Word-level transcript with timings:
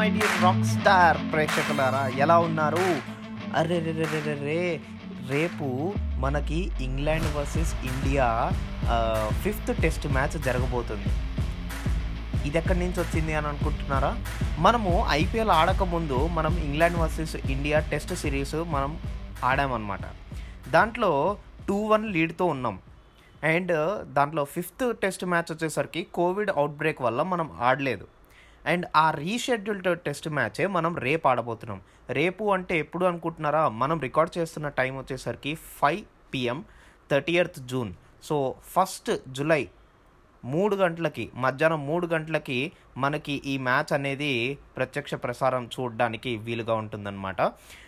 My 0.00 0.10
dear 0.10 0.36
rock 0.42 0.62
star 0.64 1.18
ప్రేక్షకులారా 1.32 2.02
ఎలా 2.24 2.36
ఉన్నారు? 2.44 2.84
అరే 3.58 3.78
రే 3.86 3.92
రే 3.96 4.04
రే 4.12 4.20
రే 4.26 4.34
రే 4.44 4.60
రేపు 5.30 5.66
మనకి 6.22 6.60
England 6.84 7.26
versus 7.36 7.72
India 7.88 8.26
fifth 9.44 9.72
test 9.82 10.06
match 10.16 10.36
జరగబోతుంది. 10.46 11.10
ఇది 12.48 12.58
ఎక్కడి 12.60 12.78
నుంచి 12.82 12.98
వచ్చింది 13.00 13.34
అని 13.38 13.48
అనుకుంటున్నారా? 13.50 14.12
మనము 14.66 14.92
ఐపీఎల్ 15.16 15.52
ఆడకముందు 15.58 16.20
మనం 16.38 16.56
England 16.68 16.98
versus 16.98 17.34
India 17.56 17.80
test 17.90 18.14
series 18.22 18.56
మనం 18.76 18.94
ఆడామన్నమాట. 19.50 20.06
దాంట్లో 20.76 21.12
టూ 21.68 21.78
వన్ 21.92 22.06
లీడ్తో 22.14 22.46
ఉన్నాం. 22.54 22.78
అండ్ 23.52 23.74
దాంట్లో 24.16 24.44
ఫిఫ్త్ 24.56 24.86
టెస్ట్ 25.02 25.26
మ్యాచ్ 25.34 25.52
వచ్చేసరికి 25.52 26.02
కోవిడ్ 26.20 26.54
అవుట్ 26.56 26.78
బ్రేక్ 26.80 27.02
వల్ల 27.08 27.22
మనం 27.34 27.50
ఆడలేదు. 27.68 28.08
అండ్ 28.66 28.86
ఆ 28.96 29.10
రీషెడ్యూల్డ్ 29.10 30.00
టెస్ట్ 30.00 30.28
మ్యాచే 30.28 30.66
మనం 30.66 30.96
రేపు 30.96 31.28
ఆడబోతున్నాం. 31.28 31.80
రేపు 32.10 32.44
అంటే 32.52 32.78
ఎప్పుడు 32.78 33.06
అనుకుంటున్నారా? 33.06 33.68
మనం 33.68 34.00
రికార్డ్ 34.00 34.38
చేస్తున్న 34.38 34.68
టైం 34.68 34.98
వచ్చేసరికి 34.98 35.54
five 35.54 36.04
PM 36.34 36.64
thirtieth 37.10 37.58
June. 37.58 37.92
So 38.22 38.54
first 38.64 39.18
July 39.28 39.68
మూడు 40.44 40.76
గంటలకి 40.76 41.30
మధ్యాహ్నం 41.34 41.86
మూడు 41.86 42.06
గంటలకి 42.06 42.72
మనకి 42.96 43.42
ఈ 43.46 43.58
మ్యాచ్ 43.58 43.92
అనేది 43.92 44.58
ప్రత్యక్ష 44.76 45.14
ప్రసారం 45.14 45.70
చూడడానికి 45.80 46.36
వీలుగా 46.36 46.74
ఉంటుందన్నమాట. 46.74 47.42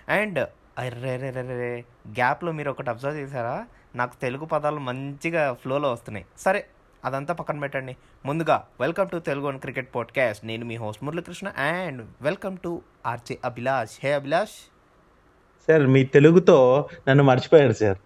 అండ్ 0.08 0.48
అర్రే 0.78 1.84
గ్యాప్లో 2.08 2.52
మీరు 2.52 2.70
ఒకటి 2.70 2.90
అబ్జర్వ్ 2.90 3.16
చేశారా? 3.16 3.66
నాకు 3.94 4.16
తెలుగు 4.16 4.44
పదాలు 4.44 4.80
మంచిగా 4.80 5.52
ఫ్లోలో 5.52 5.92
వస్తున్నాయి. 5.92 6.26
సరే 6.38 6.66
అదంతా 7.04 7.34
పక్కన 7.34 7.58
పెట్టండి. 7.58 7.96
ముందుగా 8.26 8.62
welcome 8.80 9.08
to 9.08 9.16
Telugu 9.16 9.46
and 9.46 9.60
cricket 9.60 9.88
podcast 9.94 10.44
నేను 10.44 10.64
మీ 10.64 10.76
host 10.76 11.04
Muralikrishna 11.04 11.48
and 11.48 12.02
welcome 12.22 12.56
to 12.64 12.82
RJ 13.06 13.38
Abhilash 13.44 13.90
hey 14.04 14.12
Abhilash 14.12 14.56
sir 15.68 15.86
మీ 15.86 16.04
తెలుగుతో 16.04 16.88
నన్ను 17.08 17.24
మర్చిపోయారు 17.24 17.72
సార్ 17.72 17.98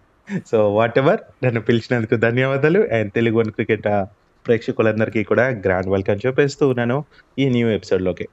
సో 0.51 0.73
వాట్ 0.73 0.97
ఎవర్ 0.97 1.45
నన్ను 1.45 1.61
పిలిచినందుకు 1.61 2.15
ధన్యవాదాలు 2.15 2.79
అండ్ 2.79 3.13
తెలుగు 3.13 3.37
వన్ 3.37 3.51
క్రికెట్ 3.51 3.87
ప్రేక్షకులందరికీ 4.45 5.23
కూడా 5.23 5.47
గ్రాండ్ 5.47 5.87
వెల్కమ్ 5.87 6.19
చూపిస్తూ 6.27 6.67
ఉన్నాను 6.67 7.05
ఈ 7.39 7.49
న్యూ 7.49 7.69
ఎపిసోడ్లోకి 7.69 8.27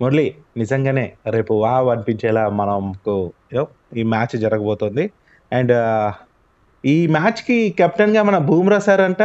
మురళి 0.00 0.34
నిజంగానే 0.56 1.12
రేపు 1.30 1.54
వా 1.54 1.92
అనిపించేలా 1.92 2.48
మనకు 2.48 3.32
ఈ 3.96 4.02
మ్యాచ్ 4.02 4.40
జరగబోతోంది. 4.40 5.10
అండ్ 5.52 5.72
uh, 5.72 6.12
ఈ 6.84 7.06
మ్యాచ్కి 7.06 7.74
కెప్టెన్గా 7.78 8.22
మన 8.22 8.38
బూమ్రా 8.38 8.78
సార్ 8.78 9.00
అంట. 9.00 9.22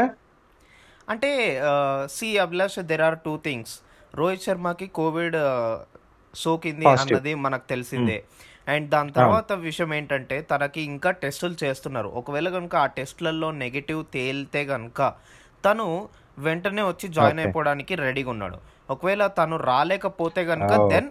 అంటే 1.09 1.61
see 2.05 2.37
Abhilash 2.37 2.79
there 2.79 3.01
are 3.01 3.17
two 3.25 3.37
things 3.37 3.73
Rohit 4.15 4.43
శర్మకి 4.43 4.87
Covid 4.87 5.37
సోకింది. 6.35 6.85
అన్నది 6.85 7.33
మనకు 7.35 7.65
తెలిసిందే. 7.69 8.17
అండ్ 8.67 8.89
దాని 8.89 9.11
తర్వాత 9.11 9.51
విషయం 9.53 9.93
ఏంటంటే 9.93 10.41
తనకి 10.41 10.81
ఇంకా 10.81 11.11
టెస్టులు 11.11 11.55
చేస్తున్నారు. 11.63 12.09
ఒకవేళ 12.09 12.49
కనుక 12.49 12.75
ఆ 12.75 12.85
టెస్టులలో 12.85 13.51
నెగిటివ్ 13.51 14.05
తేలితే 14.13 14.65
కనుక 14.65 15.13
తను 15.65 15.87
వెంటనే 16.37 16.83
వచ్చి 16.83 17.07
జాయిన్. 17.07 17.39
అయిపోవడానికి 17.39 17.95
రెడీగా 17.95 18.29
ఉన్నాడు. 18.29 18.57
ఒకవేళ 18.89 19.27
తను 19.27 19.57
రాలేకపోతే 19.57 20.45
కనుక. 20.45 20.73
Then 20.93 21.09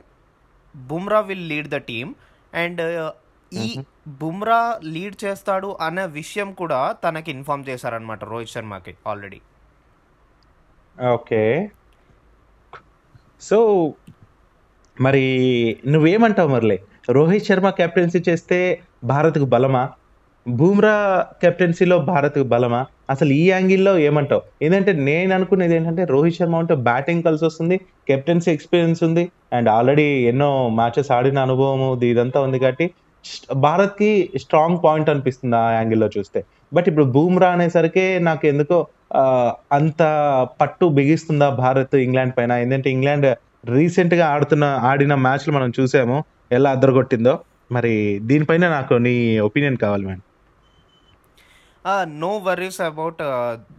Bumrah 0.76 1.20
will 1.20 1.48
lead 1.48 1.68
the 1.68 1.76
team 1.76 2.14
and 2.54 2.82
ఈ 3.52 3.66
బుమ్రా 4.20 4.80
లీడ్ 4.84 5.24
చేస్తాడు 5.24 5.76
అనే 5.80 6.06
విషయం 6.06 6.52
కూడా 6.52 6.92
తనకి 7.04 7.30
ఇన్ఫార్మ్ 7.30 7.68
చేశారనమాట 7.68 8.24
రోహిత్ 8.24 8.50
శర్మకి 8.50 8.94
ఆల్రెడీ 9.06 9.40
ఓకే. 10.98 11.42
సో 13.40 13.58
మరి 14.96 15.24
నువ్వేమంటావు 15.86 16.48
మరలే? 16.48 16.76
రోహిత్ 17.10 17.46
శర్మ 17.46 17.70
కెప్టెన్సీ 17.70 18.20
చేస్తే 18.28 18.58
భారత్కు 19.04 19.44
బలమా? 19.44 19.82
బూమ్రా 20.46 20.94
కెప్టెన్సీలో 21.42 21.98
భారత్కు 22.10 22.44
బలమా? 22.44 22.80
అసలు 23.10 23.32
ఈ 23.32 23.50
యాంగిల్లో 23.50 23.98
ఏమంటావు? 23.98 24.42
ఏంటంటే 24.62 24.92
నేను 25.08 25.34
అనుకునేది 25.34 25.76
ఏంటంటే 25.76 26.04
రోహిత్ 26.04 26.36
శర్మ 26.36 26.56
ఉంటే 26.56 26.74
బ్యాటింగ్ 26.88 27.22
కలిసి 27.22 27.44
వస్తుంది 27.44 27.76
కెప్టెన్సీ 28.08 28.50
ఎక్స్పీరియన్స్ 28.50 29.02
ఉంది 29.04 29.24
అండ్ 29.52 29.68
ఆల్రెడీ 29.68 30.06
ఎన్నో 30.32 30.68
మ్యాచెస్ 30.68 31.10
ఆడిన 31.10 31.38
అనుభవం 31.38 31.92
ఇది 31.96 32.06
ఇదంతా 32.10 32.40
ఉంది 32.40 32.58
కాబట్టి 32.58 32.86
భారత్కి 33.56 34.10
స్ట్రాంగ్ 34.38 34.78
పాయింట్ 34.84 35.10
అనిపిస్తుంది 35.10 35.56
ఆ 35.56 35.70
యాంగిల్లో 35.72 36.10
చూస్తే. 36.18 36.40
బట్ 36.72 36.88
ఇప్పుడు 36.88 37.04
బూమ్రా 37.16 37.48
అనేసరికి 37.48 38.18
నాకు 38.20 38.46
ఎందుకో 38.46 38.78
అంత 39.72 40.02
పట్టు 40.60 40.86
బిగిస్తుందా 40.86 41.50
భారత్ 41.50 41.94
ఇంగ్లాండ్ 41.94 42.34
పైన? 42.38 42.52
ఏంటంటే 42.52 42.90
ఇంగ్లాండ్ 42.90 43.36
రీసెంట్గా 43.68 44.26
ఆడుతున్న 44.26 44.64
ఆడిన 44.64 45.14
మ్యాచ్లు 45.14 45.52
మనం 45.52 45.72
చూసాము. 45.80 46.24
ఎలా 46.52 46.70
అద్దరగొట్టిందో. 46.70 47.38
మరి 47.72 48.20
దీనిపైన 48.22 48.68
నాకు 48.68 48.94
నీ 48.94 49.38
ఒపీనియన్ 49.38 49.76
కావాలి 49.76 50.06
madam. 50.06 50.20
No 52.20 52.36
worries 52.36 52.80
about 52.80 53.18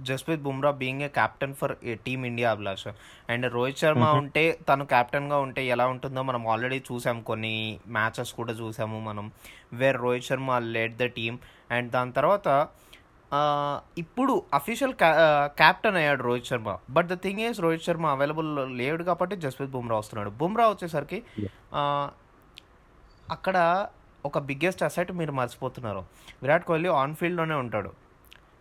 Jasprit 0.04 0.42
Bumrah 0.42 0.72
being 0.72 1.02
a 1.02 1.08
captain 1.08 1.54
for 1.54 1.72
team 2.06 2.26
India 2.26 2.52
Abhilash. 2.52 2.88
And 3.30 3.54
Rohit 3.54 3.78
Sharma 3.78 4.04
ఉంటే 4.04 4.58
తను 4.70 4.84
captain 4.84 5.30
గా 5.32 5.38
ఉంటే 5.38 5.66
ఎలా 5.66 5.88
ఉంటుందో 5.88 6.24
మనం 6.24 6.48
ఆల్రెడీ 6.48 6.78
చూసాం. 6.78 7.22
కొన్ని 7.22 7.78
మ్యాచెస్ 7.88 8.34
కూడా 8.34 8.54
చూసాము 8.54 9.00
మనం 9.00 9.32
where 9.74 9.98
Rohit 9.98 10.26
Sharma 10.26 10.60
led 10.60 10.98
the 10.98 11.04
team 11.04 11.38
and 11.72 11.92
దాని 11.92 12.12
తర్వాత 12.12 12.68
ఇప్పుడు 14.02 14.34
అఫీషియల్ 14.58 14.94
క్యాప్టెన్ 15.60 15.98
అయ్యాడు 16.02 16.22
Rohit 16.28 16.50
Sharma. 16.52 16.72
But 16.96 17.08
the 17.12 17.16
thing 17.26 17.42
is 17.46 17.60
Rohit 17.66 17.86
Sharma 17.88 18.06
available 18.16 18.50
లేడు 18.82 19.04
కాబట్టి 19.10 19.36
జస్ప్రీత్ 19.46 19.72
బుమ్రా 19.76 19.98
వస్తున్నాడు. 20.02 20.32
బుమ్రా 20.42 20.66
వచ్చేసరికి 20.74 21.20
అక్కడ 23.36 23.58
ఒక 24.26 24.38
బిగ్గెస్ట్ 24.50 24.84
అసెట్ 24.88 25.12
మీరు 25.22 25.34
మర్చిపోతున్నారు. 25.40 26.02
విరాట్ 26.44 26.66
కోహ్లీ 26.70 26.90
ఆన్ 27.02 27.16
ఫీల్డ్లోనే 27.22 27.58
ఉంటాడు. 27.64 27.92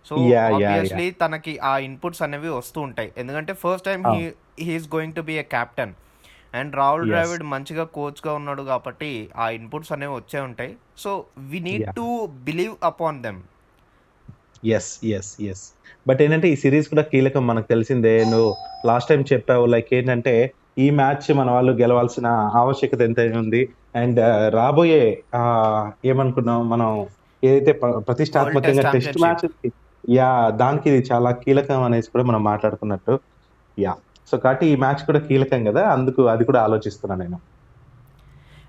సో 0.08 0.14
ఆబ్వియస్లీ 0.54 1.06
తనకి 1.22 1.52
ఆ 1.70 1.72
ఇన్పుట్స్ 1.86 2.22
అనేవి 2.26 2.50
వస్తూ 2.58 2.80
ఉంటాయి. 2.88 3.08
ఎందుకంటే 3.22 3.52
first 3.62 3.86
time 3.90 4.02
he 4.14 4.20
he's 4.66 4.88
going 4.94 5.14
to 5.18 5.22
be 5.28 5.34
a 5.42 5.44
captain 5.54 5.94
and 6.58 6.72
Rahul. 6.80 7.04
Dravid 7.12 7.44
మంచిగా 7.54 7.84
కోచ్గా 7.96 8.32
ఉన్నాడు 8.40 8.62
కాబట్టి 8.72 9.10
ఆ 9.44 9.46
ఇన్పుట్స్ 9.58 9.92
అనేవి 9.96 10.14
వచ్చే 10.20 10.40
ఉంటాయి. 10.48 10.72
So 11.04 11.10
we 11.52 11.60
need. 11.68 11.86
To 11.98 12.06
believe 12.48 12.74
upon 12.90 13.20
them 13.26 13.40
yes 14.66 15.06
yes 15.06 15.42
yes 15.42 15.72
but 16.08 16.22
ఏంటంటే 16.22 16.48
ఈ 16.48 16.56
సిరీస్ 16.56 16.88
కూడా 16.88 17.02
కీలకం. 17.02 17.46
మనకు 17.46 17.68
తెలిసిందే 17.68 18.24
నువ్వు 18.24 18.56
లాస్ట్ 18.86 19.08
టైం 19.08 19.24
చెప్పావు 19.32 19.66
లైక్ 19.66 19.94
ఏంటంటే 19.94 20.52
ఈ 20.78 20.90
మ్యాచ్ 20.90 21.34
మన 21.34 21.50
వాళ్ళు 21.50 21.72
గెలవాల్సిన 21.72 22.26
ఆవశ్యకత 22.26 23.00
ఎంత 23.00 23.20
ఉంది. 23.20 23.68
అండ్ 23.96 24.20
రాబోయే 24.54 25.22
ఆ, 25.34 25.90
ఏమనుకున్నాం 26.04 26.68
మనం 26.68 27.06
ఏదైతే 27.44 27.72
ప్ర- 27.72 27.98
ప్రతిష్టాత్మకంగా 27.98 28.90
టెస్ట్ 28.90 29.18
మ్యాచ్ 29.20 29.70
యా 30.10 30.50
దానికి 30.50 30.90
ఇది 30.90 31.06
చాలా 31.12 31.30
కీలకం 31.30 31.82
అనేసి 31.82 32.08
కూడా 32.10 32.24
మనం 32.24 32.44
మాట్లాడుకున్నట్టు. 32.44 33.20
యా 33.78 33.94
సో 34.30 34.36
కాబట్టి 34.36 34.66
ఈ 34.66 34.76
మ్యాచ్ 34.76 35.06
కూడా 35.06 35.18
కీలకం 35.18 35.64
కదా. 35.64 35.88
అందుకు 35.88 36.22
అది 36.22 36.44
కూడా 36.44 36.62
ఆలోచిస్తున్నాను 36.62 37.22
నేను. 37.22 37.40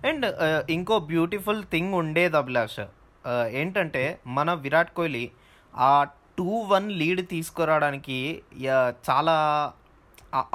అండ్ 0.07 0.25
ఇంకో 0.71 0.99
బ్యూటిఫుల్ 0.99 1.63
థింగ్ 1.63 1.93
ఉండేది 1.93 2.37
అభిలాష్. 2.37 2.85
Uh, 3.27 3.47
ఏంటంటే 3.47 4.19
మన 4.27 4.53
విరాట్ 4.53 4.91
కోహ్లీ 4.91 5.29
ఆ 5.75 6.05
టూ 6.37 6.59
వన్ 6.59 6.91
లీడ్ 6.91 7.27
తీసుకురావడానికి 7.27 8.41
చాలా 9.09 9.71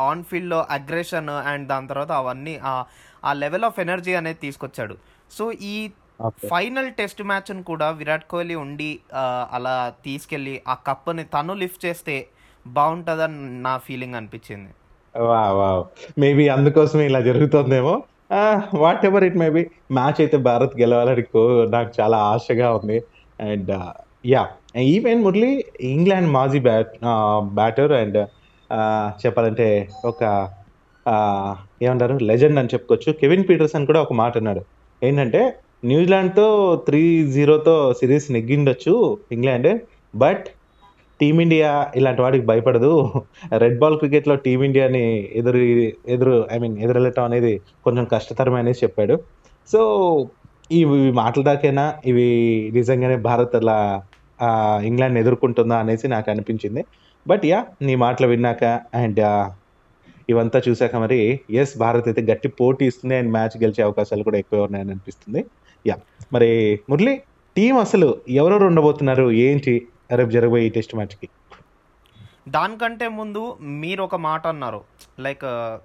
ఆన్ 0.00 0.24
ఫీల్డ్లో 0.24 0.66
అగ్రెషన్ 0.70 1.30
అండ్ 1.30 1.68
దాని 1.68 1.88
తర్వాత 1.88 2.12
అవన్నీ 2.12 2.60
ఆ- 2.62 2.84
లెవెల్ 3.32 3.64
ఆఫ్ 3.64 3.80
ఎనర్జీ 3.80 4.14
అనేది 4.14 4.38
తీసుకొచ్చాడు. 4.42 4.96
సో 5.32 5.52
ఈ. 5.52 5.90
ఫైనల్ 6.50 6.92
టెస్ట్ 6.92 7.22
మ్యాచ్ను 7.22 7.62
కూడా 7.62 7.90
విరాట్ 7.90 8.24
కోహ్లీ 8.24 8.54
ఉండి 8.54 9.00
అలా 9.52 9.92
తీసుకెళ్ళి 10.04 10.62
ఆ 10.68 10.74
కప్ని 10.74 11.24
తను 11.24 11.54
లిఫ్ట్ 11.54 11.86
చేస్తే 11.86 12.28
బాగుంటుందని 12.66 13.62
నా 13.62 13.78
ఫీలింగ్ 13.78 14.14
అనిపించింది. 14.14 14.70
మేబీ 16.18 16.48
అందుకోసమే 16.48 17.06
ఇలా 17.06 17.20
జరుగుతుందేమో. 17.20 18.02
What 18.74 19.06
ever 19.06 19.24
it 19.24 19.36
maybe 19.36 19.66
match 19.92 20.14
అయితే 20.18 20.36
భారత్ 20.36 20.80
గెలవాలని 20.80 21.24
నాకు 21.70 21.92
చాలా 22.00 22.18
ఆశగా 22.18 22.74
ఉంది. 22.74 23.02
And 23.40 23.92
ya 24.26 24.48
even 24.74 25.22
Murali 25.24 25.64
England 25.80 26.30
మాజీ 26.32 26.60
బ్యాట్ 26.60 26.92
బ్యాటర్ 27.54 27.92
అండ్ 27.92 28.18
చెప్పాలంటే 29.26 29.88
ఒక 30.04 30.22
ఏమంటారు 31.82 32.24
లెజెండ్ 32.24 32.58
అని 32.58 32.72
చెప్పుకోవచ్చు. 32.74 33.12
కెవిన్ 33.12 33.44
పీటర్సన్ 33.48 33.86
కూడా 33.86 34.00
ఒక 34.02 34.12
మాట 34.12 34.36
అన్నాడు. 34.38 34.62
ఏంటంటే 35.02 35.40
న్యూజిలాండ్తో 35.84 36.76
త్రీ 36.86 37.02
జీరోతో 37.32 37.92
సిరీస్ 37.92 38.32
నెగ్గిండొచ్చు 38.32 39.18
ఇంగ్లాండ్ 39.32 39.80
బట్ 40.16 40.44
టీమిండియా 41.20 41.90
ఇలాంటి 41.96 42.22
వాడికి 42.22 42.46
భయపడదు. 42.46 43.12
రెడ్ 43.56 43.78
బాల్ 43.78 43.98
క్రికెట్లో 43.98 44.34
టీమిండియాని 44.36 45.02
ఎదురు 45.34 45.58
ఎదురు 46.14 46.48
ఐ 46.52 46.58
మీన్ 46.58 46.78
ఎదురెళ్ళటం 46.78 47.24
అనేది 47.24 47.60
కొంచెం 47.84 48.04
కష్టతరమే 48.04 48.58
అనేసి 48.58 48.84
చెప్పాడు. 48.84 49.16
సో 49.72 49.80
ఇవి 50.72 51.12
మాటల 51.12 51.42
దాకైనా? 51.42 51.94
ఇవి 52.06 52.26
నిజంగానే 52.74 53.16
భారత్ 53.16 53.56
అలా 53.56 53.78
ఇంగ్లాండ్ 54.88 55.18
ఎదుర్కొంటుందా 55.18 55.76
అనేసి 55.82 56.06
నాకు 56.08 56.28
అనిపించింది 56.32 56.82
బట్ 57.26 57.44
యా 57.46 57.58
నీ 57.86 57.94
మాటలు 58.04 58.28
విన్నాక 58.32 58.62
అండ్ 59.02 59.20
ఇవంతా 60.28 60.58
చూసాక 60.66 60.94
మరి 60.98 61.18
యెస్ 61.56 61.74
భారత్ 61.78 62.06
అయితే 62.08 62.22
గట్టి 62.30 62.48
పోటీ 62.58 62.84
ఇస్తుంది 62.90 63.16
అండ్ 63.16 63.30
మ్యాచ్ 63.32 63.56
గెలిచే 63.62 63.82
అవకాశాలు 63.86 64.24
కూడా 64.28 64.38
ఎక్కువే 64.42 64.62
ఉన్నాయని 64.66 64.92
అనిపిస్తుంది. 64.94 65.40
యాహ్! 65.84 66.02
మరి 66.32 66.50
మురళి 66.90 67.14
టీమ్ 67.56 67.78
అసలు 67.78 68.08
ఎవరెవరు 68.36 68.66
ఉండబోతున్నారు? 68.70 69.26
ఏంటి 69.46 69.74
రేపు 70.12 70.32
జరగబోయే 70.36 70.66
ఈ 70.66 70.74
టెస్ట్ 70.76 70.94
మ్యాచ్‌కి? 70.98 71.28
దానికంటే 72.48 73.06
ముందు 73.16 73.42
మీరొక 73.82 74.16
మాట 74.24 74.44
అన్నారు. 74.52 74.80
లైక్ 75.18 75.44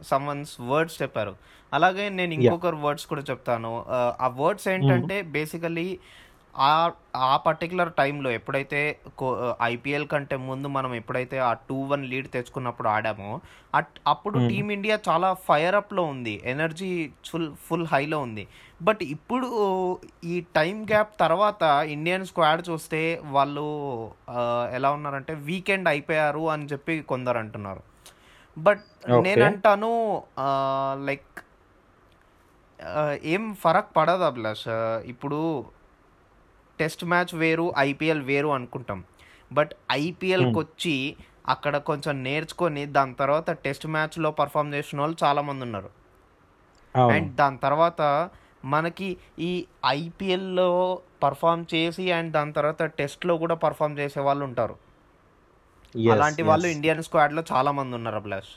సమ్‌వన్స్ 0.10 0.54
వర్డ్స్ 0.70 0.98
చెప్పారు. 1.02 1.34
అలాగే 1.72 2.06
నేను! 2.12 2.34
ఇంకొకరి 2.38 2.78
వర్డ్స్ 2.84 3.08
కూడా 3.12 3.24
చెప్తాను. 3.30 3.72
ఆ 4.20 4.30
వర్డ్స్. 4.40 4.68
ఏంటంటే 4.74 5.16
బేసికల్లీ 5.36 5.88
ఆహ్, 6.58 6.92
ఆ 7.24 7.34
పర్టిక్యులర్ 7.38 7.92
టైంలో 8.00 8.30
ఎప్పుడైతే 8.38 8.80
కో 9.20 9.28
ఐపీఎల్ 9.64 10.06
కంటే 10.08 10.36
ముందు 10.48 10.68
మనం 10.76 10.92
ఎప్పుడైతే 10.96 11.38
ఆ 11.40 11.52
2-1 11.62 12.06
లీడ్ 12.12 12.28
తెచ్చుకున్నప్పుడు 12.36 12.90
ఆడామో 12.94 13.30
అట్ 13.74 13.98
అప్పుడు. 14.08 14.38
టీమిండియా 14.50 14.96
చాలా 15.08 15.30
ఫైర్ 15.48 15.78
అప్‌లో 15.80 16.04
ఉంది. 16.14 16.34
ఎనర్జీ 16.46 16.90
ఫుల్ 17.30 17.50
ఫుల్ 17.68 17.88
హైలో 17.94 18.20
ఉంది. 18.28 18.46
బట్ 18.82 19.04
ఇప్పుడు 19.08 19.50
ఈ 20.26 20.36
టైమ్ 20.56 20.82
గ్యాప్ 20.92 21.14
తర్వాత 21.20 21.62
ఇండియన్ 21.96 22.28
స్క్వాడ్ 22.32 22.64
చూస్తే 22.70 23.02
వాళ్ళు 23.32 23.68
ఎలా 24.78 24.92
ఉన్నారంటే 24.98 25.36
వీకెండ్ 25.48 25.90
అయిపోయారు 25.94 26.46
అని 26.56 26.68
చెప్పి 26.74 26.96
కొందరు 27.12 27.40
అంటున్నారు. 27.44 27.84
బట్. 28.58 28.84
నేనంటాను 29.26 29.92
లైక్ 31.08 31.34
ఏం 33.30 33.44
ఫరక్ 33.62 33.92
పడదు 33.96 34.24
అభిలాష్. 34.24 34.70
ఇప్పుడు 35.08 35.40
టెస్ట్ 36.80 37.04
మ్యాచ్ 37.06 37.34
వేరు, 37.36 37.66
ఐపీఎల్ 37.84 38.24
వేరు 38.24 38.50
అనుకుంటాం. 38.50 39.00
బట్ 39.52 39.74
హ్మ్. 39.74 40.00
ఐపీఎల్‌కొచ్చి 40.02 40.96
అక్కడ 41.48 41.76
కొంచెం 41.90 42.24
నేర్చుకొని 42.24 42.86
దాని 42.92 43.14
తర్వాత 43.16 43.50
టెస్ట్ 43.66 43.88
మ్యాచ్‌లో 43.88 44.32
పెర్ఫార్మ్ 44.32 44.74
చేసినోళ్ళు 44.74 45.18
చాలామందున్నారు. 45.24 45.90
అవును. 46.96 47.12
అండ్ 47.16 47.30
దాని 47.36 47.58
తర్వాత 47.58 48.02
మనకి 48.66 49.10
ఈ 49.42 49.52
ఐపీఎల్‌లో 49.94 50.70
పెర్ఫార్మ్ 51.24 51.66
చేసి 51.74 52.12
అండ్ 52.12 52.32
దాని 52.34 52.54
తర్వాత 52.54 52.84
టెస్ట్‌లో 53.00 53.38
కూడా 53.38 53.56
పెర్ఫార్మ్ 53.56 54.00
చేసేవాళ్ళు 54.00 54.46
ఉంటారు. 54.46 54.76
యెస్. 55.96 56.12
అలాంటి 56.14 56.44
వాళ్ళు. 56.44 56.68
ఇండియన్ 56.76 57.04
స్క్వాడ్‌లో 57.04 57.44
చాలామందున్నారు 57.52 58.18
అభిలాష్. 58.18 58.54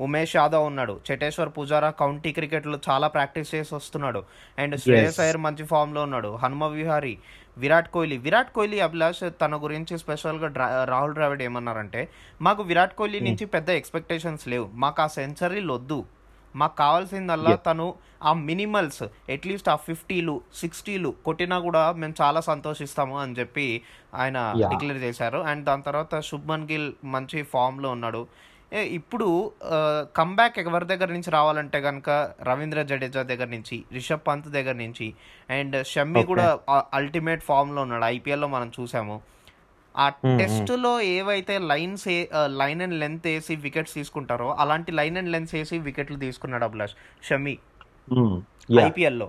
ఉమేష్ 0.00 0.34
యాదవ్ 0.36 0.64
ఉన్నాడు. 0.66 0.94
చేటేశ్వర్ 1.06 1.50
పుజారా 1.56 1.90
కౌంటీ 2.00 2.30
క్రికెట్‌లో 2.32 2.78
చాలా 2.86 3.08
ప్రాక్టీస్ 3.08 3.50
చేసి 3.54 3.72
వస్తున్నాడు. 3.76 4.20
And 4.58 4.76
Shreyas 4.84 5.18
yes. 5.18 5.22
అయ్యర్ 5.22 5.40
మంచి 5.46 5.64
ఫామ్‌లో 5.72 6.02
ఉన్నాడు. 6.02 6.30
హనుమ 6.42 6.68
విహారీ, 6.74 7.14
విరాట్ 7.56 7.90
కోహ్లీ. 7.90 8.18
విరాట్ 8.20 8.52
కోహ్లీ 8.52 8.78
అభిలాష్ 8.86 9.24
తన 9.42 9.54
గురించి 9.64 9.94
స్పెషల్‌గా 9.98 10.48
రాహుల్ 10.90 11.14
ద్రావిడ్ 11.14 11.42
ఏమన్నారంటే, 11.42 12.02
"మాకు 12.40 12.62
విరాట్ 12.64 12.96
కోహ్లీ 12.96 13.20
హ్మ్. 13.20 13.26
నుంచి 13.28 13.46
పెద్ద 13.54 13.68
ఎక్స్‌పెక్టేషన్స్ 13.80 14.46
లేవు. 14.48 14.66
మాకు 14.82 15.02
ఆ 15.02 15.10
సెంచరీలొద్దు. 15.16 16.00
మాకు 16.54 16.74
కావాల్సిందల్లా. 16.76 17.52
తను 17.66 17.84
ఆ 18.22 18.32
మినిమల్స్ 18.46 19.02
అట్‌లీస్ట్ 19.34 19.68
ఆ 19.68 19.76
50లు, 19.82 20.32
60లు 20.60 21.10
కొట్టినా 21.26 21.56
కూడా 21.66 21.82
మేము 22.00 22.14
చాలా 22.20 22.40
సంతోషిస్తాము" 22.48 23.16
అని 23.20 23.36
చెప్పి 23.36 23.66
ఆయన! 24.14 24.38
డిక్లేర్ 24.66 25.00
చేశారు. 25.04 25.40
అండ్ 25.46 25.64
దాని 25.64 25.82
తర్వాత 25.82 26.20
శుభ్మన్ 26.28 26.66
గిల్ 26.70 26.88
మంచి 27.10 27.40
ఫామ్‌లో 27.52 27.90
ఉన్నాడు. 27.90 28.22
ఏ 28.72 28.80
ఇప్పుడు 28.96 29.26
ఆహ్, 29.70 30.02
కమ్‌బ్యాక్ 30.12 30.58
ఎవరి 30.62 30.86
దగ్గర 30.86 31.08
నుంచి 31.12 31.30
రావాలంటే 31.30 31.78
గనక 31.78 32.10
రవీంద్ర 32.42 32.82
జడేజా 32.90 33.22
దగ్గర 33.30 33.48
నుంచి, 33.48 33.76
రిషబ్ 33.92 34.24
పంత్ 34.26 34.48
దగ్గర 34.48 34.76
నుంచి 34.76 35.06
అండ్ 35.48 35.76
షమ్మి. 35.86 36.22
కూడా 36.28 36.46
అల్టిమేట్ 36.94 37.42
ఫామ్‌లో 37.42 37.82
ఉన్నాడు. 37.82 38.06
ఐపీఎల్‌లో 38.10 38.48
మనం 38.48 38.70
చూసాము. 38.78 39.16
ఆ. 39.94 40.06
టెస్ట్‌లో 40.40 40.92
ఏవైతే 41.12 41.54
లైన్స్ 41.70 42.06
లైన్ 42.60 42.82
అండ్ 42.82 42.96
లెంత్ 42.98 43.26
ఏసి 43.26 43.54
వికెట్స్ 43.64 43.94
తీసుకుంటారో 43.94 44.48
అలాంటి 44.58 44.92
లైన్ 44.92 45.16
అండ్ 45.16 45.32
లెంత్ 45.32 45.54
ఏసి 45.56 45.78
వికెట్లు 45.88 46.18
తీసుకున్నాడు 46.18 46.64
అభిలాష్ 46.64 46.94
షమి. 47.22 47.54
ఐపీఎల్‌లో. 48.84 49.28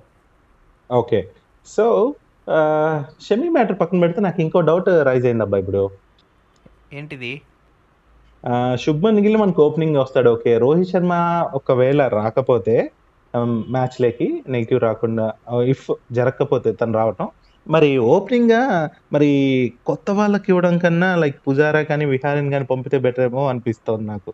ఓకే. 0.89 1.19
సో, 1.67 1.85
ఆహ్, 2.47 2.99
షమి 3.21 3.49
మ్యాటర్ 3.49 3.79
పక్కన 3.79 3.99
పెడితే 3.99 4.21
నాకు 4.21 4.41
ఇంకో 4.41 4.61
డౌట్ 4.69 4.89
రైజ్ 5.03 5.25
అయిందబ్బా 5.25 5.57
ఇప్పుడు. 5.57 5.83
ఏంటిది? 6.93 7.33
శుభ్మన్ 8.83 9.19
గిల్ 9.23 9.37
మనకు 9.37 9.61
ఓపెనింగ్ 9.65 9.97
వస్తాడు. 9.97 10.29
ఓకే. 10.35 10.51
రోహిత్ 10.63 10.91
శర్మ 10.91 11.13
ఒకవేళ 11.59 12.01
రాకపోతే 12.15 12.75
మ్యాచ్‌లోకి 13.73 14.25
నెగెటివ్ 14.53 14.79
రాకుండా 14.85 15.25
ఇఫ్ 15.73 15.85
జరగకపోతే 16.11 16.69
తను 16.79 16.95
రావటం. 16.99 17.27
మరి 17.67 17.89
ఓపెనింగ్‌గా 18.13 18.61
మరి 19.13 19.29
కొత్త 19.85 20.07
వాళ్ళకి 20.19 20.49
ఇవ్వడం 20.53 20.75
కన్నా 20.79 21.09
లైక్ 21.23 21.37
పుజారా 21.47 21.81
కానీ, 21.91 22.05
విహారీని 22.13 22.51
గాని 22.55 22.67
పంపితే 22.71 22.99
బెటర్ 23.05 23.25
ఏమో 23.29 23.43
అనిపిస్తోంది 23.51 24.05
నాకు. 24.11 24.31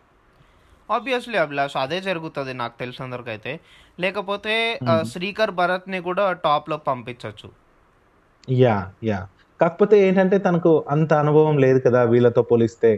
ఆబ్వియస్లీ 0.88 1.38
అభిలాష్ 1.40 1.76
అదే 1.80 1.98
జరుగుతది 2.06 2.52
నాకు 2.60 2.76
తెలిసినంత 2.82 3.14
వరకైతే. 3.16 3.52
లేకపోతే. 3.98 4.54
శ్రీకర్ 5.12 5.52
భరత్‌ని 5.60 6.00
కూడా 6.08 6.26
టాప్‌లోకి 6.46 6.86
పంపించొచ్చు. 6.90 7.48
యాహ్! 8.48 8.86
యాహ్! 9.04 9.26
కాకపోతే 9.60 9.96
ఏంటంటే 10.04 10.36
తనకు 10.44 10.72
అంత 10.94 11.10
అనుభవం 11.22 11.56
లేదు 11.64 11.78
కదా! 11.86 12.00
వీళ్ళతో 12.12 12.42
పోలిస్తే. 12.50 12.90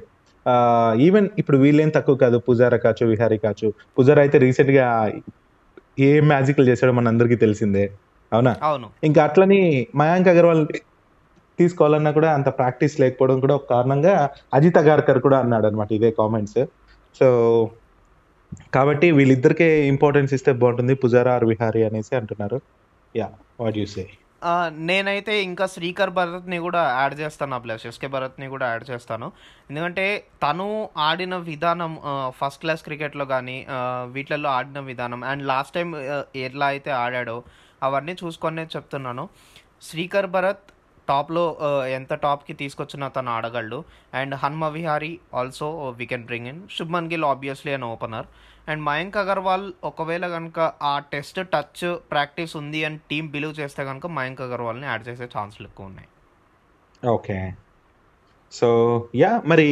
ఈవెన్ 1.01 1.29
ఇప్పుడు 1.41 1.59
వీళ్ళేం 1.63 1.91
తక్కువ 1.97 2.17
కాదు. 2.25 2.39
పుజారా 2.49 2.79
కావచ్చు, 2.85 3.05
విహారీ 3.13 3.39
కావచ్చు. 3.45 3.69
పుజారా 3.99 4.23
అయితే 4.27 4.39
రీసెంట్‌గా 4.45 4.87
ఏం 6.05 6.25
మ్యాజిక్‌లు 6.31 6.67
చేసాడో 6.71 6.93
మనందరికీ 6.99 7.37
తెలిసిందే. 7.45 7.85
అవునా? 8.33 8.53
అవును. 8.69 8.89
ఇంకా 9.09 9.21
అట్లని 9.27 9.61
మయాంక్ 10.01 10.31
అగర్వాల్‌ని 10.33 10.79
తీసుకోవాలన్నా 11.59 12.11
కూడా 12.19 12.31
అంత 12.37 12.49
ప్రాక్టీస్ 12.61 12.95
లేకపోవడం 13.03 13.39
కూడా 13.45 13.55
ఒక 13.59 13.67
కారణంగా 13.75 14.15
అజిత్ 14.55 14.79
అగార్కర్ 14.83 15.21
కూడా 15.27 15.39
అన్నాడన్నమాట 15.45 15.91
ఇదే 15.99 16.11
కామెంట్స్. 16.21 16.61
సో, 17.21 17.29
కాబట్టి 18.73 19.09
వీళ్ళిద్దరికే 19.17 19.69
ఇంపార్టెన్స్ 19.93 20.33
ఇస్తే 20.37 20.53
బావుంటుంది. 20.61 20.95
పుజారా 21.03 21.35
ఆర్ 21.37 21.47
విహారీ 21.53 21.83
అనేసి 21.89 22.15
అంటున్నారు. 22.21 22.61
యాహ్! 23.15 23.37
What 23.61 23.79
you 23.79 23.89
say? 23.91 24.05
నేనైతే 24.89 25.33
ఇంకా 25.43 25.65
శ్రీకర్ 25.67 26.11
భరత్‌ని 26.11 26.59
కూడా 26.59 26.83
యాడ్ 26.99 27.15
చేస్తాను 27.21 27.55
ఆ 27.55 27.59
ప్లస్ 27.59 27.83
ఎస్‌కే 27.87 28.09
భరత్‌ని 28.09 28.47
కూడా 28.49 28.67
యాడ్ 28.73 28.85
చేస్తాను. 28.91 29.27
ఎందుకంటే 29.71 30.05
తను 30.43 30.67
ఆడిన 31.09 31.37
విధానం 31.51 31.93
ఫస్ట్ 32.39 32.61
క్లాస్ 32.61 32.83
క్రికెట్‌లో 32.83 33.25
కానీ 33.27 33.57
వీటిల్లో 33.61 34.15
వీటిలలో 34.15 34.51
ఆడిన 34.51 34.81
విధానం 34.91 35.21
అండ్ 35.25 35.45
లాస్ట్ 35.47 35.75
టైం 35.75 35.89
ఎట్లా 35.97 36.49
ఎలా 36.49 36.67
అయితే 36.67 36.91
ఆడాడో 37.03 37.37
అవన్నీ 37.83 38.15
చూసుకొనే 38.23 38.65
చెప్తున్నాను. 38.75 39.25
శ్రీకర్ 39.83 40.27
భరత్ 40.27 40.67
టాప్‌లో 41.09 41.45
ఎంత 41.97 42.13
టాప్‌కి 42.25 42.55
తీసుకొచ్చినా 42.55 43.07
తను 43.09 43.31
ఆడగలడు. 43.31 43.79
And 44.15 44.35
Hanuma 44.43 44.65
Vihari 44.69 45.13
also 45.35 45.69
we 45.99 46.07
can 46.07 46.27
bring 46.29 46.49
in. 46.49 46.61
Shubman 46.77 47.09
Gill 47.13 47.27
obviously 47.31 47.73
an 47.79 47.87
opener. 47.89 48.29
And 48.71 48.85
Mayank 48.85 49.17
Agarwal 49.17 49.73
ఒకవేళ 49.85 50.27
గనుక 50.27 50.59
ఆ 50.83 50.99
టెస్ట్ 51.13 51.41
టచ్ 51.53 51.83
ప్రాక్టీస్ 52.11 52.57
ఉంది 52.57 52.85
అని 52.85 52.99
టీమ్ 53.11 53.29
బిలీవ్ 53.29 53.61
చేస్తే 53.61 53.83
గనుక 53.83 54.07
మయాంక్ 54.11 54.41
అగర్వాల్‌ని 54.41 54.87
యాడ్ 54.87 55.09
చేసే 55.09 55.25
ఛాన్సులు 55.37 55.67
ఎక్కువున్నాయి. 55.67 56.09
ఓకే. 57.03 57.39
So, 58.53 58.69
yeah! 59.17 59.43
మరి 59.47 59.67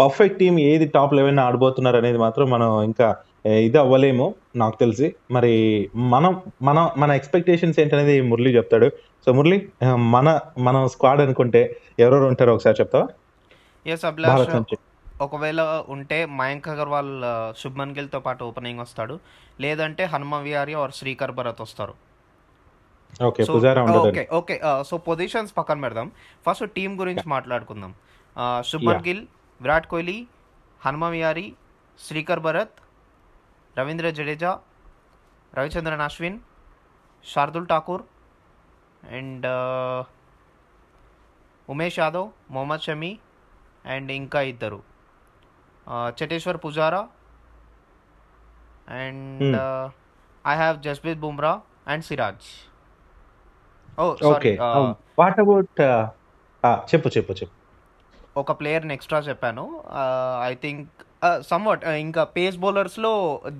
పర్ఫెక్ట్ 0.00 0.38
టీమ్ 0.38 0.60
ఏది 0.60 0.88
టాప్ 0.88 1.14
11 1.14 1.40
ఆడబోతున్నారనేది 1.40 2.18
మాత్రం 2.18 2.50
మనం 2.50 2.82
ఇంకా 2.82 3.08
ఇది 3.60 3.78
అవ్వలేము 3.78 4.26
నాకు 4.56 4.78
తెలిసి. 4.80 5.06
మరి 5.30 5.52
మనం 6.06 6.32
మనం 6.62 6.90
మన 6.96 7.10
ఎక్స్‌పెక్టేషన్స్ 7.12 7.80
ఏంటనేది 7.80 8.20
మురళి 8.22 8.56
చెప్తాడు. 8.56 8.88
సో, 9.26 9.32
మురళి 9.32 9.58
మన 10.10 10.28
మనం 10.58 10.88
స్క్వాడ్ 10.88 11.20
అనుకుంటే 11.20 11.62
ఎవరెవరు 11.98 12.24
ఉంటారో 12.24 12.54
ఒకసారి 12.54 12.76
చెప్తావా? 12.80 13.06
అభిలాష్. 14.56 14.91
ఒకవేళ 15.26 15.60
ఉంటే 15.94 16.18
మయాంక్ 16.40 16.68
అగర్వాల్ 16.72 17.12
శుభ్మన్ 17.60 17.94
గిల్‌తో 17.96 18.20
పాటు 18.20 18.42
ఓపెనింగ్ 18.50 18.80
వస్తాడు. 18.84 19.14
లేదంటే 19.60 20.04
హనుమ 20.12 20.36
విహారీ 20.46 20.74
ఆర్ 20.82 20.92
శ్రీకర్ 20.98 21.34
భరత్ 21.38 21.62
వస్తారు. 21.64 21.94
ఓకే. 24.10 24.24
ఓకే. 24.38 24.54
సో 24.88 24.96
పొజిషన్స్ 25.08 25.52
పక్కన 25.58 25.78
పెడదాం. 25.84 26.08
ఫస్ట్ 26.46 26.66
టీమ్ 26.76 26.94
గురించి 27.00 27.26
మాట్లాడుకుందాం. 27.28 27.92
శుభ్మన్! 28.70 29.02
గిల్, 29.08 29.24
విరాట్ 29.60 29.88
కోహ్లీ, 29.92 30.18
హనుమ 30.80 31.04
విహారీ, 31.14 31.46
శ్రీకర్ 31.98 32.42
భరత్, 32.46 32.76
రవీంద్ర 33.76 34.10
జడేజా, 34.18 34.52
రవిచంద్రన్ 35.52 36.04
అశ్విన్, 36.06 36.38
శార్దుల్ 37.24 37.68
ఠాకూర్ 37.72 38.04
అండ్ 39.16 39.46
ఉమేష్ 41.68 41.98
యాదవ్, 41.98 42.28
మొహమ్మద్ 42.50 42.86
షమి 42.86 43.12
అండ్ 43.86 44.10
ఇంకా 44.20 44.40
ఇద్దరు. 44.52 44.80
Cheteshwar 46.18 46.58
Pujara 46.64 47.02
and 48.88 49.42
hmm. 49.44 49.88
I 50.44 50.56
have 50.56 50.76
Jasprit 50.80 51.20
Bumrah 51.20 51.52
and 51.86 52.04
Siraj. 52.04 52.48
Oh! 53.98 54.14
Sorry. 54.20 54.32
Okay. 54.32 54.52
Ah 54.66 54.76
ah, 54.78 54.92
what 55.18 55.40
about 55.40 55.80
ఆ! 56.64 56.72
చెప్పు. 56.90 57.08
చెప్పు. 57.16 57.32
చెప్పు. 57.40 57.54
ఒక 58.36 58.52
ప్లేయర్‌ని 58.60 58.94
ఎక్స్‌ట్రా 58.94 59.18
చెప్పాను. 59.20 59.64
ఐ 60.44 60.52
థింక్ 60.62 60.86
ఆహ్, 61.22 61.40
సమ్‌వాట్ 61.42 61.82
ఇంకా 62.00 62.22
పేస్ 62.36 62.56
బౌలర్స్‌లో 62.56 63.12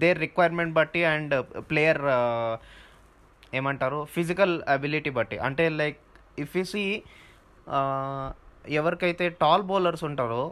దేర్ 0.02 0.19
రిక్వైర్మెంట్ 0.19 0.75
బట్టి 0.75 1.02
అండ్ 1.11 1.35
ప్లేయర్ 1.71 2.02
ఏమంటారు 3.52 3.99
ఫిజికల్ 4.14 4.55
అబిలిటీ 4.69 5.11
బట్టి. 5.11 5.37
అంటే 5.41 5.64
లైక్ 5.81 5.99
ఇఫ్ 6.38 6.55
యూ 6.57 6.64
సీ 6.67 6.85
ఎవరికైతే 8.75 9.26
టాల్ 9.41 9.64
బౌలర్స్ 9.71 10.05
ఉంటారో 10.09 10.43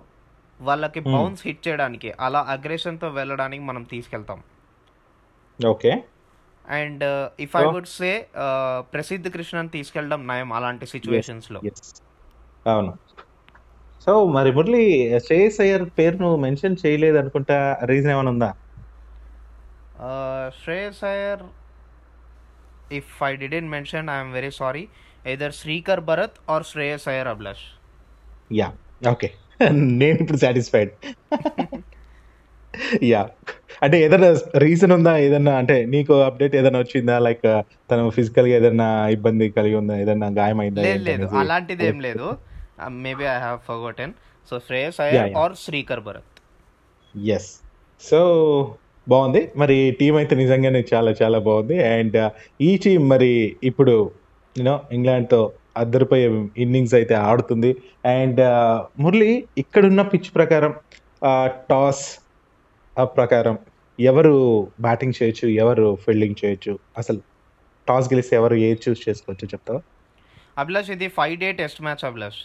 వాళ్ళకి 0.60 1.00
Hmm. 1.00 1.12
బౌన్స్ 1.14 1.42
హిట్ 1.46 1.62
చేయడానికి 1.66 2.08
అలా 2.20 2.40
అగ్రెషన్తో 2.54 3.08
వెళ్ళడానికి 3.18 3.62
మనం 3.64 3.82
తీసుకెళ్తాం. 3.92 4.40
Okay. 5.58 5.92
And 6.68 7.04
if 7.44 7.54
I 7.56 7.64
would 7.66 7.90
say 7.92 8.10
Prasidh 8.92 9.28
కృష్ణని 9.34 9.68
తీసుకెళ్ళడం 9.68 10.20
నయం 10.26 10.50
అలాంటి 10.52 10.86
సిచ్యువేషన్స్లో 10.86 11.60
అవును. 12.66 12.92
సో 14.06 14.12
మరి 14.36 14.50
మురళి 14.52 14.84
శ్రేయస్ 15.24 15.58
అయ్యర్ 15.60 15.84
పేరు 15.98 16.16
నువ్వు 16.16 16.36
మెన్షన్ 16.36 16.76
చేయలేదు 16.84 17.18
అనుకుంటా 17.18 17.56
రీజన్ 17.84 18.12
ఏమైనా 18.12 18.30
ఉందా? 18.30 18.50
Shreyas 20.60 21.02
Iyer 21.04 21.42
if 22.92 23.10
I 23.22 23.32
didn't 23.36 23.70
mention 23.70 24.08
I'm 24.10 24.32
very 24.32 24.50
sorry 24.60 24.84
either 25.26 25.54
Srikar 25.54 26.00
Bharat 26.00 26.38
or 26.50 26.64
Shreyas 26.64 27.06
Iyer 27.08 27.28
Abhilash 27.28 27.66
ya 28.52 28.68
okay 29.12 29.28
నేను 29.72 30.18
ఇప్పుడు 30.20 30.38
సాటిస్ఫైడ్ 30.38 30.92
యా 33.02 33.28
అంటే 33.82 33.96
ఏదైనా 34.04 34.28
రీజన్ 34.56 34.92
ఉందా? 34.92 35.16
ఏదన్నా 35.16 35.52
అంటే 35.56 35.86
నీకు 35.86 36.14
అప్డేట్ 36.20 36.56
ఏదైనా 36.56 36.78
వచ్చిందా? 36.78 37.18
లైక్ 37.18 37.62
తను 37.90 38.10
ఫిజికల్గా 38.10 38.54
ఏదైనా 38.56 39.06
ఇబ్బంది 39.06 39.50
కలిగి 39.50 39.74
ఉందా? 39.74 39.96
ఏదన్నా 39.96 40.26
గాయమైందా? 40.26 40.82
లేదు 40.82 41.04
లేదు. 41.04 41.22
ఏంటనేసి? 41.22 41.36
అలాంటిది 41.36 41.86
ఏం 41.86 42.00
లేదు. 42.00 42.36
Maybe 42.88 43.24
I 43.24 43.38
have 43.38 43.58
forgotten 43.68 44.12
so 44.50 44.58
Shreyas 44.58 45.00
Iyer. 45.00 45.34
Or 45.36 45.52
Srikar 45.64 46.00
Bharat 46.00 46.38
yes 47.28 47.50
so 48.00 48.20
బాగుంది. 49.08 49.52
మరి 49.56 49.96
టీం 50.00 50.16
అయితే 50.16 50.36
నిజంగానే 50.36 50.84
చాలా 50.94 51.14
చాలా 51.22 51.38
బాగుంది. 51.38 51.84
అండ్ 51.84 52.30
ఈ 52.60 52.76
టీం 52.76 53.08
మరి 53.08 53.56
ఇప్పుడు 53.64 54.10
యూనో 54.58 54.80
ఇంగ్లాండ్తో 54.92 55.52
అద్దరిపోయే 55.76 56.26
ఇన్నింగ్స్ 56.56 56.94
అయితే 56.94 57.14
ఆడుతుంది. 57.14 57.70
అండ్ 58.04 58.40
మురళి 59.00 59.48
ఇక్కడున్న 59.58 60.02
పిచ్ 60.02 60.34
ప్రకారం 60.34 60.74
టాస్ 61.70 62.04
ప్రకారం 62.96 63.58
ఎవరు 63.98 64.34
బ్యాటింగ్ 64.80 65.12
చేయొచ్చు 65.22 65.48
ఎవరు 65.48 65.98
ఫీల్డింగ్ 66.04 66.34
చేయొచ్చు? 66.44 66.78
అసలు 66.98 67.20
టాస్ 67.88 68.12
గెలిస్తే 68.12 68.36
ఎవరు 68.36 68.54
ఏ 68.54 68.74
చూస్ 68.74 69.08
చేసుకోవచ్చు? 69.08 69.46
చెప్తావా? 69.46 69.80
అభిలాష్ 70.58 70.90
ఇది 70.90 71.08
five 71.08 71.36
day 71.38 71.52
test 71.52 71.82
match 71.82 72.04
Abhilash. 72.04 72.40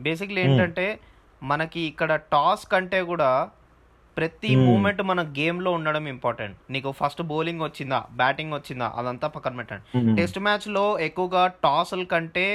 Basically 0.00 0.42
Hmm. 0.42 0.50
ఏంటంటే 0.50 0.98
మనకి 1.42 1.80
ఇక్కడ 1.80 2.14
టాస్ 2.14 2.66
కంటే 2.72 3.02
కూడా 3.02 3.50
ప్రతి. 4.16 4.50
మూమెంట్ 4.56 5.02
మన 5.02 5.20
గేమ్లో 5.38 5.70
ఉండడం 5.72 6.08
ఇంపార్టెంట్ 6.08 6.56
నీకు 6.70 6.90
ఫస్ట్ 7.00 7.22
బౌలింగ్ 7.22 7.62
వచ్చిందా? 7.62 8.00
బ్యాటింగ్ 8.12 8.52
వచ్చిందా? 8.52 8.92
అదంతా 8.96 9.28
పక్కన 9.28 9.56
పెట్టండి. 9.56 10.16
టెస్ట్ 10.16 10.38
మ్యాచ్లో 10.38 10.84
ఎక్కువగా 10.98 11.46
టాస్ల 11.64 12.02
కంటే 12.04 12.46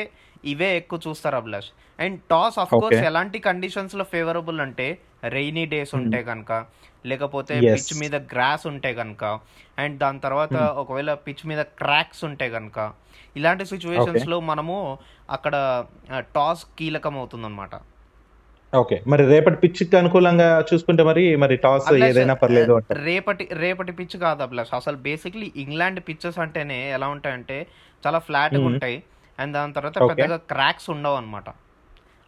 ఇవే 0.46 0.70
ఎక్కువ 0.78 1.00
చూస్తారు 1.08 1.36
Abhilash. 1.36 1.70
And 2.00 2.18
toss 2.32 2.60
of 2.60 2.74
course. 2.74 3.00
ఎలాంటి 3.10 3.40
కండిషన్స్లో 3.40 4.04
ఫేవరబుల్ 4.04 4.60
అంటే 4.62 4.88
రైనీ 5.24 5.66
డేస్ 5.66 5.96
ఉంటే 5.96 6.24
కనుక 6.24 6.52
లేకపోతే. 7.06 7.56
పిచ్ 7.74 7.94
మీద 8.00 8.16
గ్రాస్ 8.16 8.68
ఉంటే 8.68 8.94
కనుక 8.94 9.24
అండ్ 9.78 9.98
దాని 9.98 10.20
తర్వాత 10.20 10.56
ఒకవేళ 10.82 11.14
పిచ్ 11.28 11.44
మీద 11.48 11.62
క్రాక్స్ 11.80 12.24
ఉంటే 12.24 12.50
కనుక 12.50 12.78
ఇలాంటి 13.36 13.66
సిచ్యువేషన్స్లో 13.66 14.40
మనము 14.40 14.76
అక్కడ 15.30 15.56
టాస్ 16.36 16.66
కీలకం 16.80 17.18
అవుతుంది 17.18 17.46
అనమాట 17.46 17.76
ఓకే. 18.74 18.96
మరి 19.08 19.24
రేపటి 19.26 19.58
పిచ్కి 19.64 19.96
అనుకూలంగా 19.98 20.48
చూసుకుంటే 20.70 21.04
మరి 21.04 21.24
మరి 21.36 21.56
టాస్ 21.58 21.86
ఏదైనా 22.08 22.36
పర్లేదు 22.36 22.74
అంటారు. 22.74 23.02
రేపటి 23.04 23.46
రేపటి 23.56 23.92
పిచ్ 23.92 24.16
కాదు 24.18 24.44
అభిలాష్. 24.44 24.74
అసలు 24.74 24.98
బేసిక్లీ 25.06 25.48
ఇంగ్లాండ్ 25.56 26.00
పిచ్చెస్ 26.08 26.40
అంటేనే 26.40 26.80
ఎలా 26.92 27.08
ఉంటాయంటే 27.08 27.58
చాలా 28.04 28.20
ఫ్లాట్గా 28.20 28.60
Hmm. 28.60 28.72
ఉంటాయి. 28.72 28.98
అండ్ 29.40 29.54
దాని 29.54 29.74
తర్వాత. 29.74 29.98
పెద్దగా 30.12 30.38
క్రాక్స్ 30.52 30.90
ఉండవు 30.90 31.16
అనమాట 31.16 31.48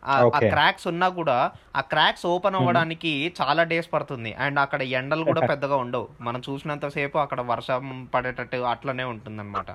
ఆ. 0.03 0.15
క్రాక్స్ 0.48 0.88
ఉన్నా 0.88 1.08
కూడా 1.15 1.36
ఆ 1.75 1.82
క్రాక్స్ 1.91 2.25
ఓపెన్ 2.27 2.56
అవ్వడానికి 2.56 3.12
చాలా 3.39 3.63
డేస్ 3.63 3.89
పడుతుంది. 3.94 4.32
అండ్ 4.39 4.60
అక్కడ 4.60 4.82
ఎండలు 5.00 5.24
కూడా 5.29 5.41
పెద్దగా 5.53 5.77
ఉండవు. 5.84 6.08
మనం 6.22 6.41
చూసినంత 6.48 6.88
సేపు 6.96 7.17
అక్కడ 7.17 7.41
వర్షం 7.51 7.84
పడేటట్టు 8.13 8.60
అట్లనే 8.72 9.06
ఉంటుంది 9.06 9.39
అనమాట 9.39 9.70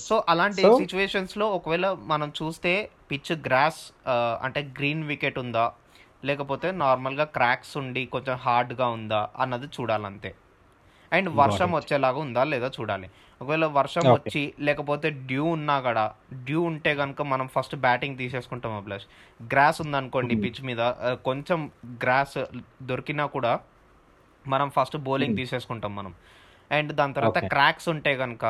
సో 0.00 0.24
అలాంటి 0.28 0.62
So- 0.62 0.76
సిచ్యువేషన్స్లో 0.78 1.46
ఒకవేళ 1.50 1.86
మనం 2.06 2.32
చూస్తే 2.38 2.72
పిచ్ 3.10 3.32
గ్రాస్ 3.46 3.80
అంటే 4.42 4.60
గ్రీన్ 4.78 5.04
వికెట్ 5.04 5.38
ఉందా 5.38 5.64
లేకపోతే 6.24 6.70
నార్మల్గా 6.76 7.24
క్రాక్స్ 7.32 7.76
ఉండి 7.76 8.06
కొంచెం 8.06 8.36
హార్డ్గా 8.36 8.88
ఉందా 8.88 9.28
అన్నది 9.38 9.66
చూడాలంతే 9.66 10.30
అండ్ 11.12 11.28
వర్షం. 11.36 11.70
వచ్చేలాగా 11.72 12.18
ఉందా 12.18 12.44
లేదా 12.44 12.70
చూడాలి 12.70 13.08
ఒకవేళ 13.40 13.64
వర్షం. 13.72 14.02
వచ్చి 14.12 14.42
లేకపోతే 14.60 15.10
డ్యూ 15.26 15.44
ఉన్నా 15.50 15.80
కూడా 15.80 16.04
డ్యూ 16.44 16.62
ఉంటే 16.62 16.94
కనుక 16.94 17.22
మనం 17.22 17.48
ఫస్ట్ 17.48 17.76
బ్యాటింగ్ 17.76 18.18
తీసేసుకుంటాం 18.18 18.72
అభిలాష్ 18.72 19.06
గ్రాస్ 19.40 19.80
ఉందనుకోండి 19.80 20.34
Hmm. 20.34 20.44
పిచ్ 20.44 20.62
మీద 20.64 20.80
ఆ, 20.80 21.14
కొంచెం 21.24 21.60
గ్రాస్ 22.02 22.38
దొరికినా 22.82 23.26
కూడా 23.28 23.52
మనం 24.44 24.70
ఫస్ట్ 24.70 24.96
బౌలింగ్ 25.00 25.30
Hmm. 25.30 25.40
తీసేసుకుంటాం 25.40 25.96
మనం 25.96 26.14
అండ్ 26.70 26.92
దాని 26.92 27.14
తర్వాత. 27.14 27.38
క్రాక్స్ 27.46 27.88
ఉంటే 27.88 28.16
కనుక 28.16 28.44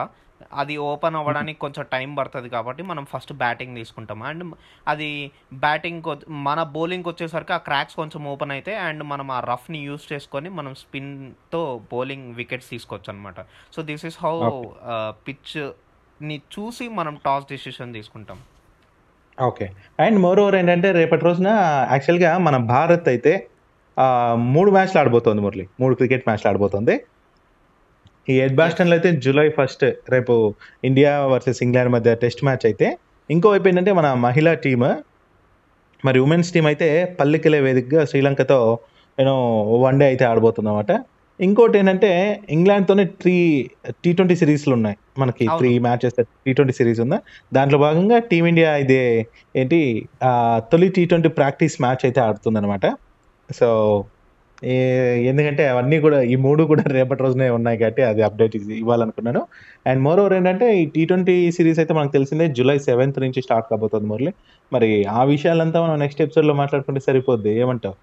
అది 0.60 0.74
ఓపెన్ 0.90 1.16
అవ్వడానికి 1.20 1.58
కొంచెం 1.64 1.84
టైం 1.92 2.08
పడుతుంది 2.14 2.48
కాబట్టి 2.48 2.82
మనం 2.90 3.04
ఫస్ట్ 3.12 3.32
బ్యాటింగ్ 3.42 3.74
తీసుకుంటాం. 3.80 4.22
అండ్ 4.30 4.44
అది 4.88 5.10
బ్యాటింగ్ 5.64 6.10
మన 6.48 6.62
బౌలింగ్ 6.76 7.08
వచ్చేసరికి 7.08 7.54
ఆ 7.58 7.60
క్రాక్స్ 7.68 7.96
కొంచెం 8.00 8.22
ఓపెన్ 8.32 8.54
అయితే 8.56 8.74
అండ్ 8.86 9.04
మనం 9.12 9.30
ఆ 9.30 9.40
రఫ్ని 9.52 9.80
యూస్ 9.88 10.06
చేసుకొని 10.12 10.50
మనం 10.58 10.74
స్పిన్తో 10.82 11.62
బౌలింగ్ 11.92 12.28
వికెట్స్ 12.40 12.70
తీసుకోవచ్చు 12.70 13.10
అనమాట 13.12 13.40
సో 13.76 13.82
దిస్ 13.90 14.04
ఇస్ 14.10 14.18
హౌ 14.24 14.34
పిచ్ని 15.28 16.38
చూసి 16.54 16.86
మనం 17.00 17.14
టాస్ 17.26 17.46
డిసిషన్ 17.52 17.94
తీసుకుంటాం. 17.98 18.40
ఓకే. 19.38 19.66
అండ్ 20.04 20.18
మోర్ 20.26 20.40
ఓవర్ 20.40 20.56
ఏంటంటే 20.58 20.88
రేపటి 20.92 21.24
రోజున 21.24 21.50
యాక్చువల్గా 21.92 22.30
మన 22.46 22.56
భారత్ 22.74 23.08
అయితే 23.12 23.32
మూడు 24.54 24.70
మ్యాచ్లు 24.70 24.98
ఆడబోతోంది 25.00 25.40
మురళి. 25.42 25.64
మూడు 25.80 25.94
క్రికెట్ 25.94 26.24
మ్యాచ్లు 26.28 26.48
ఆడబోతోంది. 26.50 26.94
ఈ 28.26 28.34
ఎడ్ 28.38 28.56
బాస్టన్లో 28.56 28.94
అయితే 28.96 29.10
జూలై 29.24 29.46
ఫస్ట్ 29.50 29.84
రేపు 30.10 30.34
ఇండియా 30.84 31.12
వర్సెస్ 31.32 31.60
ఇంగ్లాండ్ 31.62 31.92
మధ్య 31.92 32.14
టెస్ట్ 32.14 32.42
మ్యాచ్ 32.44 32.66
అయితే 32.66 32.88
ఇంకో 33.30 33.48
వైపు 33.50 33.68
ఏంటంటే 33.68 33.92
మన 33.92 34.08
మహిళా 34.24 34.52
టీమ్ 34.64 34.86
మరి 36.04 36.18
ఉమెన్స్ 36.20 36.52
టీం 36.52 36.66
అయితే 36.66 36.88
పల్లెకెలే 37.18 37.60
వేదికగా 37.60 38.02
శ్రీలంకతో 38.04 38.58
యూనో 39.18 39.34
వన్ 39.80 39.98
డే 40.00 40.06
అయితే 40.06 40.24
ఆడబోతుంది 40.24 40.70
అనమాట 40.70 40.92
ఇంకోటి 41.40 41.76
ఏంటంటే 41.78 42.10
ఇంగ్లాండ్తోనే 42.50 43.04
త్రీ 43.20 43.34
టీ 44.02 44.10
ట్వంటీ 44.12 44.36
సిరీస్లు 44.36 44.72
ఉన్నాయి 44.74 44.96
మనకి. 45.18 45.44
Three 45.58 45.70
matches 45.78 46.14
T 46.44 46.52
twenty 46.52 46.72
series 46.72 47.00
ఉందా? 47.00 47.18
దాంట్లో 47.52 47.78
భాగంగా 47.78 48.18
టీమిండియా 48.30 48.76
ఇదే 48.76 49.00
ఏంటి 49.56 49.80
తొలి 50.72 50.88
టీ 50.88 51.04
ట్వంటీ 51.04 51.30
ప్రాక్టీస్ 51.38 51.76
మ్యాచ్ 51.80 52.02
అయితే 52.04 52.20
ఆడుతుంది 52.20 52.58
అనమాట 52.58 52.86
సో 53.48 53.68
ఎందుకంటే 54.64 55.68
అవన్నీ 55.68 56.00
కూడా 56.00 56.22
ఈ 56.22 56.36
మూడు 56.36 56.64
కూడా 56.64 56.82
రేపటి 56.82 57.22
రోజునే 57.22 57.50
ఉన్నాయి 57.50 57.78
కాబట్టి 57.78 58.02
అది 58.02 58.22
అప్డేట్ 58.22 58.56
ఇవ్వాలనుకున్నాను. 58.56 59.46
అండ్ 59.86 60.02
మోర్ 60.02 60.20
ఓవర్ 60.20 60.32
ఏంటంటే 60.32 60.76
ఈ 60.76 60.86
టీ 60.86 61.04
ట్వంటీ 61.04 61.52
సిరీస్ 61.52 61.78
అయితే 61.78 61.94
మనకు 61.94 62.12
తెలిసిందే 62.12 62.48
జూలై 62.48 62.78
సెవెంత్ 62.78 63.18
నుంచి 63.20 63.42
స్టార్ట్ 63.42 63.68
కాబోతుంది 63.70 64.06
మురళి. 64.06 64.32
మరి 64.72 65.04
ఆ 65.04 65.24
విషయాలంతా 65.24 65.82
మనం 65.82 65.98
నెక్స్ట్ 65.98 66.22
ఎపిసోడ్లో 66.22 66.54
మాట్లాడుకుంటే 66.54 67.00
సరిపోద్ది 67.00 67.54
ఏమంటావు? 67.58 67.94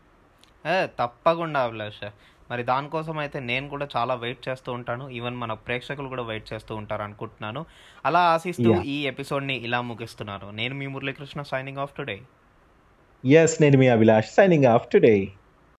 తప్పకుండా 0.84 1.60
అభిలాష్. 1.60 2.10
మరి 2.52 2.64
దానికోసం 2.64 3.18
అయితే 3.20 3.40
నేను 3.40 3.70
కూడా 3.70 3.88
చాలా 3.98 4.14
వెయిట్ 4.14 4.50
చేస్తూ 4.50 4.74
ఉంటాను. 4.74 5.10
ఈవెన్ 5.10 5.36
మన 5.36 5.54
ప్రేక్షకులు 5.54 6.08
కూడా 6.08 6.24
వెయిట్ 6.24 6.54
చేస్తూ 6.54 6.76
ఉంటారు 6.76 7.02
అనుకుంటున్నాను. 7.02 7.66
అలా 8.06 8.20
ఆశిస్తూ. 8.20 8.82
ఈ 8.82 9.08
ఎపిసోడ్ని 9.08 9.56
ఇలా 9.56 9.82
ముగిస్తున్నాను. 9.82 10.52
నేను 10.52 10.76
మీ 10.76 10.88
Muralikrishna 10.88 11.42
signing 11.42 11.78
off 11.78 11.94
today 11.98 12.20
yes 13.26 13.62
నేను 13.62 13.78
మీ 13.78 13.88
అభిలాష్ 13.88 14.26
సైనింగ్ 14.38 14.66
ఆఫ్ 14.66 14.88
టుడే 14.94 15.28